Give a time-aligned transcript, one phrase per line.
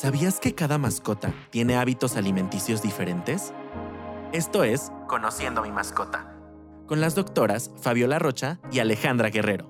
[0.00, 3.52] ¿Sabías que cada mascota tiene hábitos alimenticios diferentes?
[4.32, 6.38] Esto es Conociendo a mi mascota,
[6.86, 9.68] con las doctoras Fabiola Rocha y Alejandra Guerrero.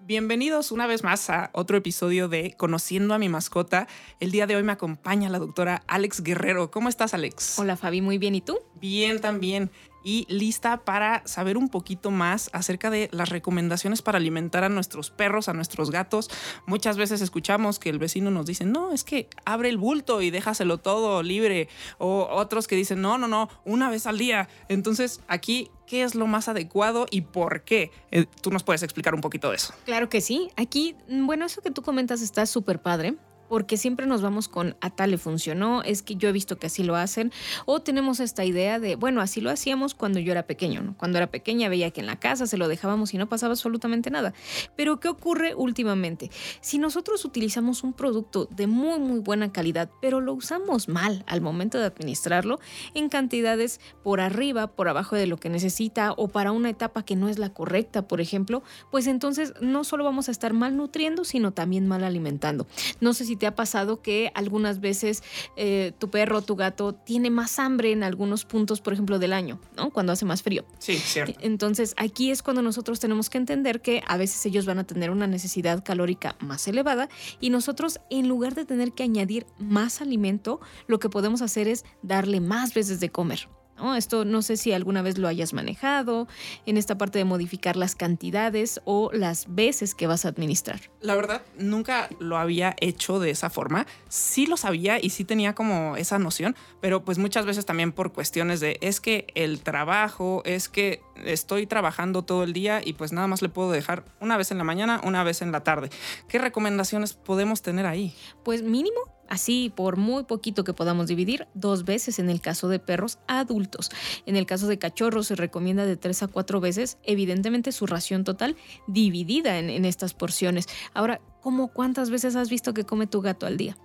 [0.00, 3.88] Bienvenidos una vez más a otro episodio de Conociendo a mi mascota.
[4.20, 6.70] El día de hoy me acompaña la doctora Alex Guerrero.
[6.70, 7.58] ¿Cómo estás, Alex?
[7.58, 8.34] Hola, Fabi, muy bien.
[8.34, 8.58] ¿Y tú?
[8.74, 9.70] Bien, también
[10.06, 15.10] y lista para saber un poquito más acerca de las recomendaciones para alimentar a nuestros
[15.10, 16.30] perros, a nuestros gatos.
[16.64, 20.30] Muchas veces escuchamos que el vecino nos dice, no, es que abre el bulto y
[20.30, 21.68] déjaselo todo libre.
[21.98, 24.48] O otros que dicen, no, no, no, una vez al día.
[24.68, 27.90] Entonces aquí qué es lo más adecuado y por qué.
[28.12, 29.74] Eh, Tú nos puedes explicar un poquito de eso.
[29.86, 30.50] Claro que sí.
[30.56, 33.16] Aquí, bueno, eso que tú comentas está súper padre
[33.48, 36.66] porque siempre nos vamos con a tal le funcionó, es que yo he visto que
[36.66, 37.32] así lo hacen,
[37.64, 40.96] o tenemos esta idea de, bueno, así lo hacíamos cuando yo era pequeño, ¿no?
[40.96, 44.10] Cuando era pequeña veía que en la casa se lo dejábamos y no pasaba absolutamente
[44.10, 44.34] nada.
[44.76, 46.30] Pero ¿qué ocurre últimamente?
[46.60, 51.40] Si nosotros utilizamos un producto de muy, muy buena calidad, pero lo usamos mal al
[51.40, 52.58] momento de administrarlo,
[52.94, 57.16] en cantidades por arriba, por abajo de lo que necesita, o para una etapa que
[57.16, 61.24] no es la correcta, por ejemplo, pues entonces no solo vamos a estar mal nutriendo,
[61.24, 62.66] sino también mal alimentando.
[63.00, 65.22] No sé si te ha pasado que algunas veces
[65.56, 69.32] eh, tu perro o tu gato tiene más hambre en algunos puntos, por ejemplo, del
[69.32, 69.90] año, ¿no?
[69.90, 70.64] Cuando hace más frío.
[70.78, 71.38] Sí, cierto.
[71.40, 75.10] Entonces, aquí es cuando nosotros tenemos que entender que a veces ellos van a tener
[75.10, 77.08] una necesidad calórica más elevada
[77.40, 81.84] y nosotros, en lugar de tener que añadir más alimento, lo que podemos hacer es
[82.02, 83.48] darle más veces de comer.
[83.76, 83.96] ¿No?
[83.96, 86.28] Esto no sé si alguna vez lo hayas manejado
[86.66, 90.80] en esta parte de modificar las cantidades o las veces que vas a administrar.
[91.00, 93.86] La verdad, nunca lo había hecho de esa forma.
[94.08, 98.12] Sí lo sabía y sí tenía como esa noción, pero pues muchas veces también por
[98.12, 103.12] cuestiones de es que el trabajo, es que estoy trabajando todo el día y pues
[103.12, 105.90] nada más le puedo dejar una vez en la mañana, una vez en la tarde.
[106.28, 108.14] ¿Qué recomendaciones podemos tener ahí?
[108.44, 112.78] Pues mínimo Así, por muy poquito que podamos dividir, dos veces en el caso de
[112.78, 113.90] perros adultos.
[114.26, 118.24] En el caso de cachorros se recomienda de tres a cuatro veces, evidentemente su ración
[118.24, 118.56] total
[118.86, 120.66] dividida en, en estas porciones.
[120.94, 123.76] Ahora, ¿cómo cuántas veces has visto que come tu gato al día?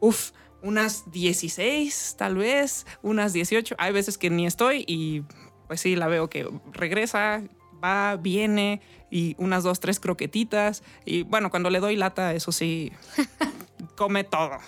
[0.00, 3.76] Uf, unas 16 tal vez, unas 18.
[3.78, 5.22] Hay veces que ni estoy y
[5.66, 7.42] pues sí, la veo que regresa,
[7.82, 8.80] va, viene
[9.10, 10.82] y unas dos, tres croquetitas.
[11.04, 12.92] Y bueno, cuando le doy lata, eso sí,
[13.96, 14.58] come todo.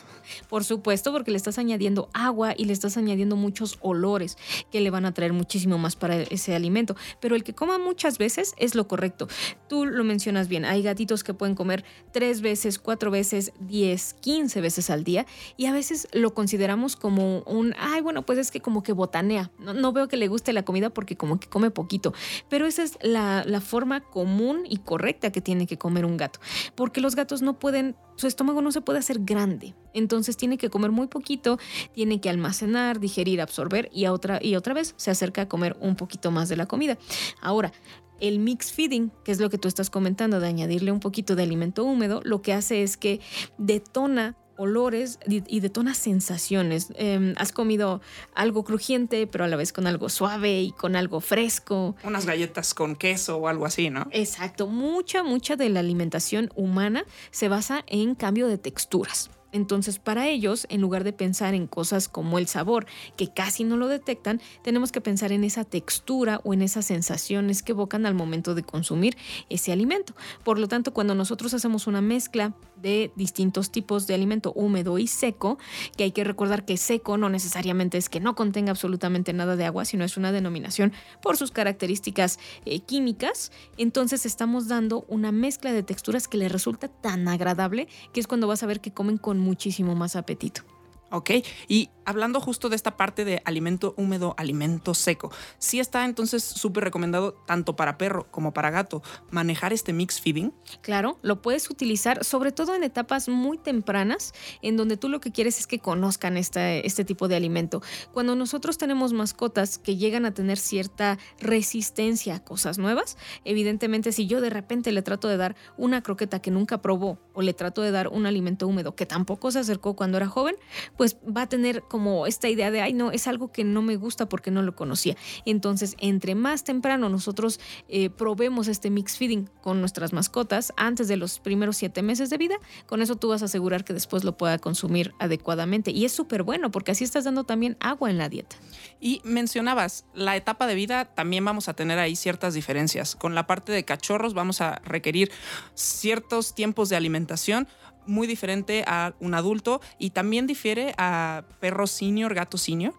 [0.48, 4.36] Por supuesto, porque le estás añadiendo agua y le estás añadiendo muchos olores
[4.70, 6.96] que le van a traer muchísimo más para ese alimento.
[7.20, 9.28] Pero el que coma muchas veces es lo correcto.
[9.68, 14.60] Tú lo mencionas bien, hay gatitos que pueden comer tres veces, cuatro veces, diez, quince
[14.60, 15.26] veces al día
[15.56, 19.50] y a veces lo consideramos como un, ay, bueno, pues es que como que botanea.
[19.58, 22.14] No, no veo que le guste la comida porque como que come poquito.
[22.48, 26.40] Pero esa es la forma común y correcta que tiene que comer un gato.
[26.74, 29.74] Porque los gatos no pueden, su estómago no se puede hacer grande.
[29.94, 31.58] Entonces tiene que comer muy poquito,
[31.92, 35.96] tiene que almacenar, digerir, absorber y otra, y otra vez se acerca a comer un
[35.96, 36.98] poquito más de la comida.
[37.40, 37.72] Ahora,
[38.20, 41.42] el mix feeding, que es lo que tú estás comentando, de añadirle un poquito de
[41.42, 43.20] alimento húmedo, lo que hace es que
[43.58, 46.88] detona olores y detona sensaciones.
[46.96, 48.00] Eh, has comido
[48.34, 51.96] algo crujiente, pero a la vez con algo suave y con algo fresco.
[52.04, 54.06] Unas galletas con queso o algo así, ¿no?
[54.12, 54.66] Exacto.
[54.66, 59.30] Mucha, mucha de la alimentación humana se basa en cambio de texturas.
[59.56, 62.86] Entonces, para ellos, en lugar de pensar en cosas como el sabor,
[63.16, 67.62] que casi no lo detectan, tenemos que pensar en esa textura o en esas sensaciones
[67.62, 69.16] que evocan al momento de consumir
[69.48, 70.14] ese alimento.
[70.44, 75.06] Por lo tanto, cuando nosotros hacemos una mezcla de distintos tipos de alimento húmedo y
[75.06, 75.58] seco,
[75.96, 79.64] que hay que recordar que seco no necesariamente es que no contenga absolutamente nada de
[79.64, 80.92] agua, sino es una denominación
[81.22, 86.88] por sus características eh, químicas, entonces estamos dando una mezcla de texturas que le resulta
[86.88, 90.75] tan agradable que es cuando vas a ver que comen con muchísimo más apetito.
[91.16, 91.30] Ok,
[91.66, 96.84] y hablando justo de esta parte de alimento húmedo, alimento seco, sí está entonces súper
[96.84, 100.52] recomendado tanto para perro como para gato manejar este mix feeding.
[100.82, 105.32] Claro, lo puedes utilizar sobre todo en etapas muy tempranas en donde tú lo que
[105.32, 107.80] quieres es que conozcan este, este tipo de alimento.
[108.12, 114.26] Cuando nosotros tenemos mascotas que llegan a tener cierta resistencia a cosas nuevas, evidentemente si
[114.26, 117.80] yo de repente le trato de dar una croqueta que nunca probó o le trato
[117.80, 120.56] de dar un alimento húmedo que tampoco se acercó cuando era joven,
[120.96, 123.80] pues pues va a tener como esta idea de, ay, no, es algo que no
[123.80, 125.16] me gusta porque no lo conocía.
[125.44, 131.16] Entonces, entre más temprano nosotros eh, probemos este mix feeding con nuestras mascotas antes de
[131.16, 132.56] los primeros siete meses de vida,
[132.86, 135.92] con eso tú vas a asegurar que después lo pueda consumir adecuadamente.
[135.92, 138.56] Y es súper bueno porque así estás dando también agua en la dieta.
[139.00, 143.14] Y mencionabas, la etapa de vida también vamos a tener ahí ciertas diferencias.
[143.14, 145.30] Con la parte de cachorros vamos a requerir
[145.74, 147.68] ciertos tiempos de alimentación
[148.06, 152.94] muy diferente a un adulto y también difiere a perro senior, gato senior.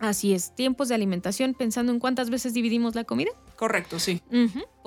[0.00, 3.32] Así es, tiempos de alimentación, pensando en cuántas veces dividimos la comida.
[3.56, 4.22] Correcto, sí.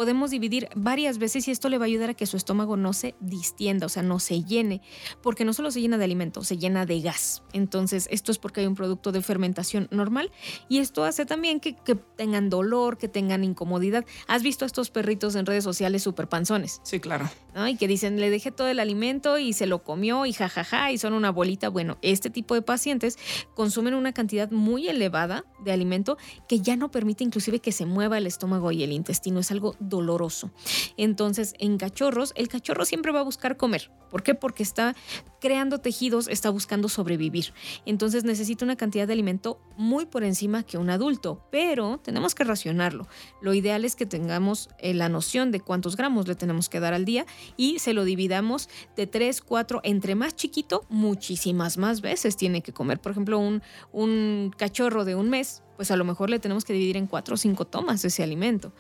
[0.02, 2.92] Podemos dividir varias veces y esto le va a ayudar a que su estómago no
[2.92, 4.82] se distienda, o sea, no se llene,
[5.22, 7.44] porque no solo se llena de alimento, se llena de gas.
[7.54, 10.32] Entonces, esto es porque hay un producto de fermentación normal
[10.70, 14.04] y esto hace también que, que tengan dolor, que tengan incomodidad.
[14.26, 16.82] ¿Has visto a estos perritos en redes sociales súper panzones?
[16.82, 17.30] Sí, claro.
[17.54, 17.68] ¿no?
[17.68, 20.98] Y que dicen, le dejé todo el alimento y se lo comió y jajaja y
[20.98, 21.70] son una bolita.
[21.70, 23.18] Bueno, este tipo de pacientes
[23.54, 26.18] consumen una cantidad muy elevada de alimento
[26.48, 29.40] que ya no permite inclusive que se mueva el estómago y el intestino.
[29.40, 30.50] Es algo doloroso.
[30.98, 33.92] Entonces, en cachorros, el cachorro siempre va a buscar comer.
[34.10, 34.34] ¿Por qué?
[34.34, 34.96] Porque está
[35.42, 37.54] creando tejidos, está buscando sobrevivir.
[37.86, 42.44] Entonces necesita una cantidad de alimento muy por encima que un adulto, pero tenemos que
[42.44, 43.08] racionarlo.
[43.42, 46.94] Lo ideal es que tengamos eh, la noción de cuántos gramos le tenemos que dar
[46.94, 47.26] al día
[47.58, 52.72] y se lo dividamos de 3, 4, entre más chiquito, muchísimas más veces tiene que
[52.72, 53.02] comer.
[53.02, 56.74] Por ejemplo, un, un cachorro de un mes, pues a lo mejor le tenemos que
[56.74, 58.74] dividir en 4 o 5 tomas ese alimento.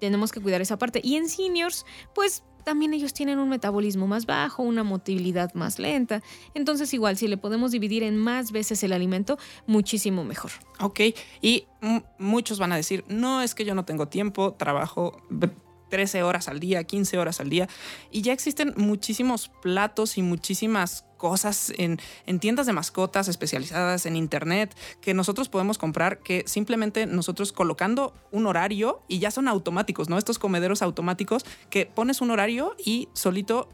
[0.00, 1.02] Tenemos que cuidar esa parte.
[1.04, 1.84] Y en seniors,
[2.14, 6.22] pues también ellos tienen un metabolismo más bajo, una motilidad más lenta.
[6.52, 10.50] Entonces igual, si le podemos dividir en más veces el alimento, muchísimo mejor.
[10.78, 11.00] Ok,
[11.40, 11.64] y
[12.18, 15.48] muchos van a decir, no, es que yo no tengo tiempo, trabajo b-
[15.88, 17.70] 13 horas al día, 15 horas al día,
[18.10, 24.16] y ya existen muchísimos platos y muchísimas cosas en, en tiendas de mascotas especializadas en
[24.16, 30.08] internet que nosotros podemos comprar que simplemente nosotros colocando un horario y ya son automáticos,
[30.08, 30.16] ¿no?
[30.16, 33.68] Estos comederos automáticos que pones un horario y solito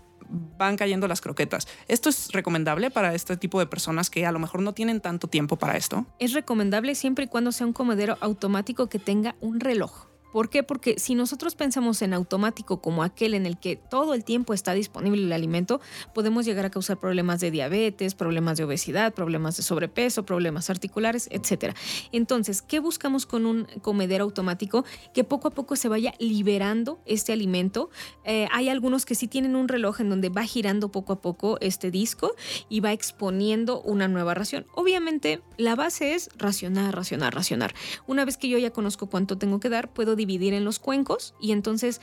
[0.58, 1.68] van cayendo las croquetas.
[1.88, 5.28] ¿Esto es recomendable para este tipo de personas que a lo mejor no tienen tanto
[5.28, 6.06] tiempo para esto?
[6.18, 10.13] Es recomendable siempre y cuando sea un comedero automático que tenga un reloj.
[10.34, 10.64] ¿Por qué?
[10.64, 14.72] Porque si nosotros pensamos en automático como aquel en el que todo el tiempo está
[14.72, 15.80] disponible el alimento,
[16.12, 21.28] podemos llegar a causar problemas de diabetes, problemas de obesidad, problemas de sobrepeso, problemas articulares,
[21.30, 21.76] etc.
[22.10, 24.84] Entonces, ¿qué buscamos con un comedero automático?
[25.12, 27.90] Que poco a poco se vaya liberando este alimento.
[28.24, 31.58] Eh, hay algunos que sí tienen un reloj en donde va girando poco a poco
[31.60, 32.34] este disco
[32.68, 34.66] y va exponiendo una nueva ración.
[34.74, 37.72] Obviamente, la base es racionar, racionar, racionar.
[38.08, 41.34] Una vez que yo ya conozco cuánto tengo que dar, puedo dividir en los cuencos
[41.40, 42.00] y entonces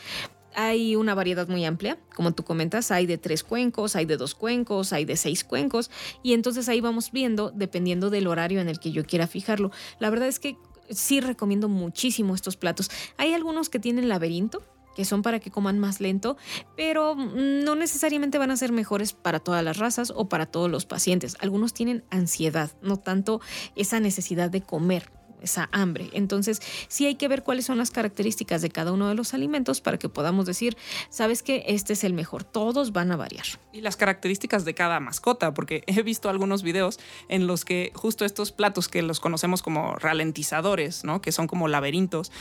[0.53, 4.35] hay una variedad muy amplia, como tú comentas, hay de tres cuencos, hay de dos
[4.35, 5.89] cuencos, hay de seis cuencos,
[6.23, 9.71] y entonces ahí vamos viendo, dependiendo del horario en el que yo quiera fijarlo.
[9.99, 10.57] La verdad es que
[10.89, 12.89] sí recomiendo muchísimo estos platos.
[13.17, 14.61] Hay algunos que tienen laberinto,
[14.95, 16.35] que son para que coman más lento,
[16.75, 20.85] pero no necesariamente van a ser mejores para todas las razas o para todos los
[20.85, 21.37] pacientes.
[21.39, 23.39] Algunos tienen ansiedad, no tanto
[23.75, 25.09] esa necesidad de comer
[25.41, 26.09] esa hambre.
[26.13, 29.81] Entonces, sí hay que ver cuáles son las características de cada uno de los alimentos
[29.81, 30.77] para que podamos decir,
[31.09, 32.43] sabes que este es el mejor.
[32.43, 33.45] Todos van a variar.
[33.73, 36.99] y las características de cada mascota, porque he visto algunos videos
[37.29, 41.21] en los que justo estos platos que los conocemos como ralentizadores, ¿no?
[41.21, 42.31] Que son como laberintos,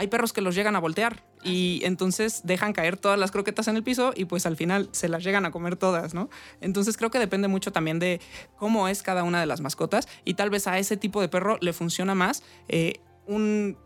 [0.00, 3.76] hay perros que los llegan a voltear y entonces dejan caer todas las croquetas en
[3.76, 6.30] el piso y pues al final se las llegan a comer todas, ¿no?
[6.62, 8.18] Entonces creo que depende mucho también de
[8.56, 11.58] cómo es cada una de las mascotas y tal vez a ese tipo de perro
[11.60, 12.94] le funciona más eh,
[13.26, 13.76] un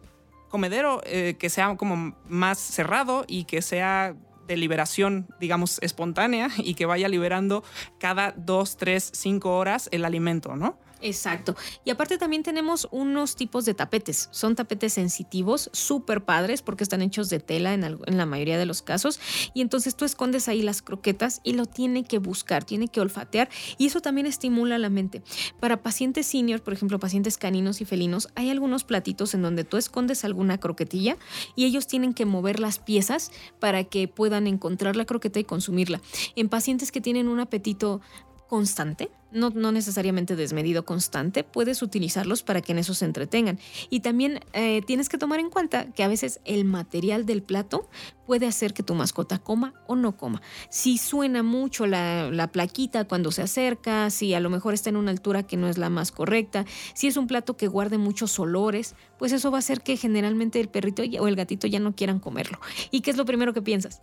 [0.51, 4.15] comedero eh, que sea como más cerrado y que sea
[4.47, 7.65] de liberación, digamos, espontánea y que vaya liberando
[7.99, 10.79] cada dos, tres, cinco horas el alimento, ¿no?
[11.05, 11.55] Exacto.
[11.85, 14.29] Y aparte también tenemos unos tipos de tapetes.
[14.33, 18.65] Son tapetes sensitivos, súper padres, porque están hechos de tela en, en la mayoría de
[18.65, 19.21] los casos.
[19.53, 23.51] Y entonces tú escondes ahí las croquetas y lo tiene que buscar, tiene que olfatear.
[23.77, 25.23] Y eso también estimula la mente.
[25.61, 29.77] Para pacientes senior, por ejemplo, pacientes caninos y felinos, hay algunos platitos en donde tú
[29.77, 31.19] escondes alguna croquetilla
[31.55, 33.31] y ellos tienen que mover las piezas
[33.61, 36.01] para que puedan encontrar la croqueta y consumirla.
[36.35, 38.01] En pacientes que tienen un apetito
[38.49, 43.59] constante, no, no necesariamente desmedido constante, puedes utilizarlos para que en eso se entretengan.
[43.91, 47.89] Y también eh, tienes que tomar en cuenta que a veces el material del plato
[48.27, 50.41] puede hacer que tu mascota coma o no coma.
[50.71, 54.97] Si suena mucho la, la plaquita cuando se acerca, si a lo mejor está en
[54.97, 58.39] una altura que no es la más correcta, si es un plato que guarde muchos
[58.39, 61.95] olores, pues eso va a hacer que generalmente el perrito o el gatito ya no
[61.95, 62.61] quieran comerlo.
[62.91, 64.01] ¿Y qué es lo primero que piensas?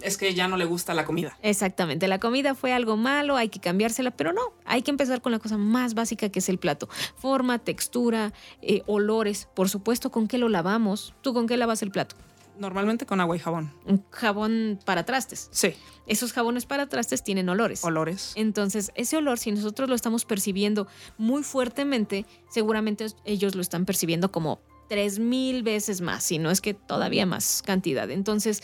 [0.00, 1.38] Es que ya no le gusta la comida.
[1.42, 5.32] Exactamente, la comida fue algo malo, hay que cambiársela, pero no, hay que empezar con
[5.32, 6.88] la cosa más básica que es el plato.
[7.16, 8.32] Forma, textura,
[8.62, 11.14] eh, olores, por supuesto, ¿con qué lo lavamos?
[11.22, 12.16] ¿Tú con qué lavas el plato?
[12.58, 13.72] Normalmente con agua y jabón.
[13.84, 15.48] Un jabón para trastes.
[15.50, 15.74] Sí.
[16.06, 17.82] Esos jabones para trastes tienen olores.
[17.82, 18.32] Olores.
[18.36, 20.86] Entonces, ese olor, si nosotros lo estamos percibiendo
[21.18, 26.60] muy fuertemente, seguramente ellos lo están percibiendo como tres mil veces más, si no es
[26.60, 28.10] que todavía más cantidad.
[28.10, 28.62] Entonces,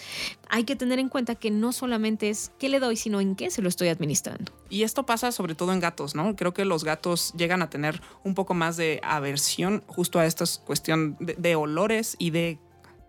[0.48, 3.50] hay que tener en cuenta que no solamente es qué le doy, sino en qué
[3.50, 4.52] se lo estoy administrando.
[4.68, 6.36] Y esto pasa sobre todo en gatos, ¿no?
[6.36, 10.44] Creo que los gatos llegan a tener un poco más de aversión justo a esta
[10.64, 12.58] cuestión de, de olores y de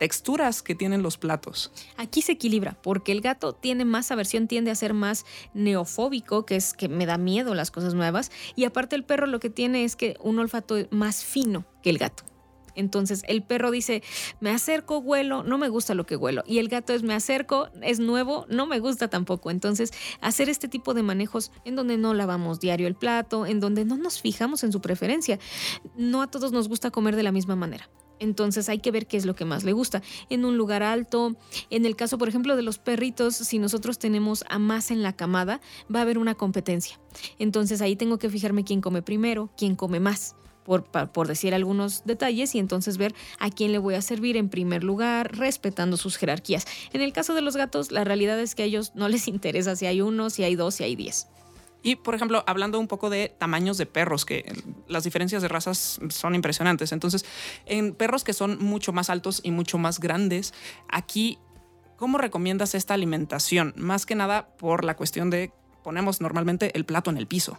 [0.02, 1.72] texturas que tienen los platos.
[1.96, 6.56] Aquí se equilibra porque el gato tiene más aversión, tiende a ser más neofóbico, que
[6.56, 9.84] es que me da miedo las cosas nuevas, y aparte el perro lo que tiene
[9.84, 12.24] es que un olfato más fino que el gato.
[12.76, 14.04] Entonces el perro dice,
[14.40, 16.44] me acerco, huelo, no me gusta lo que huelo.
[16.46, 19.52] Y el gato es, me acerco, es nuevo, no me gusta tampoco.
[19.52, 23.86] Entonces hacer este tipo de manejos en donde no lavamos diario el plato, en donde
[23.86, 25.40] no nos fijamos en su preferencia.
[25.96, 27.90] No a todos nos gusta comer de la misma manera.
[28.22, 30.04] Entonces hay que ver qué es lo que más le gusta.
[30.30, 31.36] En un lugar alto,
[31.72, 35.14] en el caso, por ejemplo, de los perritos, si nosotros tenemos a más en la
[35.14, 35.60] camada,
[35.94, 37.00] va a haber una competencia.
[37.40, 40.36] Entonces ahí tengo que fijarme quién come primero, quién come más.
[40.64, 44.84] Por, decir algunos detalles y entonces ver a quién le voy a servir en primer
[44.84, 46.66] lugar, respetando sus jerarquías.
[46.94, 49.76] En el caso de los gatos, la realidad es que a ellos no les interesa
[49.76, 51.28] si hay uno, si hay dos, si hay diez.
[51.84, 54.46] Y, por ejemplo, hablando un poco de tamaños de perros, que
[54.88, 56.92] las diferencias de razas son impresionantes.
[56.92, 57.26] Entonces,
[57.66, 60.54] en perros que son mucho más altos y mucho más grandes,
[60.88, 61.40] aquí,
[61.98, 63.74] ¿cómo recomiendas esta alimentación?
[63.78, 65.52] Más que nada por la cuestión de
[65.84, 67.58] ponemos normalmente el plato en el piso.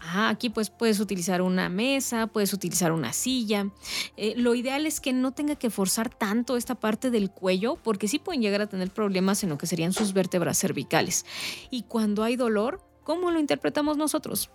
[0.00, 3.68] Ah, aquí pues puedes utilizar una mesa, puedes utilizar una silla.
[4.16, 8.08] Eh, lo ideal es que no tenga que forzar tanto esta parte del cuello porque
[8.08, 11.24] sí pueden llegar a tener problemas en lo que serían sus vértebras cervicales.
[11.70, 14.50] Y cuando hay dolor, ¿Cómo lo interpretamos nosotros?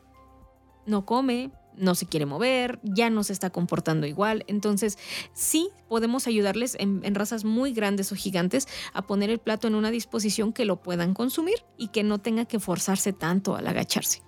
[0.86, 4.44] No come, no se quiere mover, ya no se está comportando igual.
[4.48, 4.98] Entonces,
[5.34, 9.92] sí podemos ayudarles en, razas muy grandes o gigantes a poner el plato en una
[9.92, 14.22] disposición que lo puedan consumir y que no tenga que forzarse tanto al agacharse.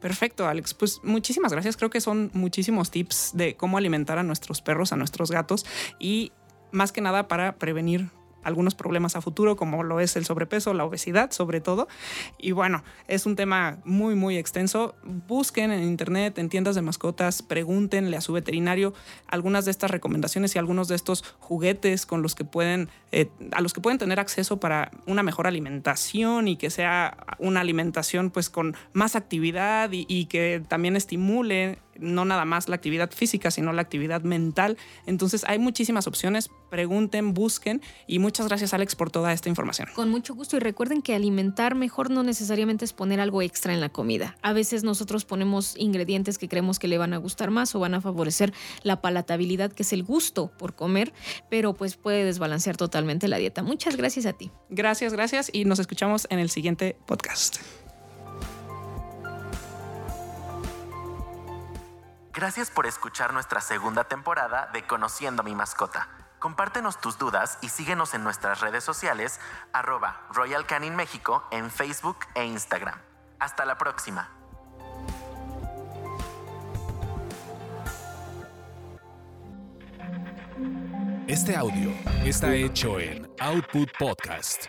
[0.00, 0.74] Perfecto, Alex.
[0.74, 1.76] Pues muchísimas gracias.
[1.76, 5.66] Creo que son muchísimos tips de cómo alimentar a nuestros perros, a nuestros gatos
[5.98, 6.32] y
[6.72, 8.10] más que nada para prevenir
[8.44, 11.88] algunos problemas a futuro, como lo es el sobrepeso, la obesidad sobre todo.
[12.38, 14.94] Y bueno, es un tema muy, muy extenso.
[15.02, 18.94] Busquen en internet, en tiendas de mascotas, pregúntenle a su veterinario
[19.26, 23.60] algunas de estas recomendaciones y algunos de estos juguetes con los que pueden, eh, a
[23.60, 28.50] los que pueden tener acceso para una mejor alimentación y que sea una alimentación pues
[28.50, 33.72] con más actividad y, y que también estimule no nada más la actividad física, sino
[33.72, 34.76] la actividad mental.
[35.06, 39.88] Entonces hay muchísimas opciones, pregunten, busquen y muchas gracias Alex por toda esta información.
[39.94, 43.80] Con mucho gusto y recuerden que alimentar mejor no necesariamente es poner algo extra en
[43.80, 44.36] la comida.
[44.42, 47.94] A veces nosotros ponemos ingredientes que creemos que le van a gustar más o van
[47.94, 51.12] a favorecer la palatabilidad, que es el gusto por comer,
[51.50, 53.62] pero pues puede desbalancear totalmente la dieta.
[53.62, 54.50] Muchas gracias a ti.
[54.70, 57.83] Gracias, gracias y nos escuchamos en el siguiente podcast.
[62.34, 66.08] Gracias por escuchar nuestra segunda temporada de Conociendo a mi mascota.
[66.40, 69.38] Compártenos tus dudas y síguenos en nuestras redes sociales
[69.72, 72.98] arroba Royal Canin México en Facebook e Instagram.
[73.38, 74.28] Hasta la próxima.
[81.28, 81.92] Este audio
[82.24, 84.66] está hecho en Output Podcast.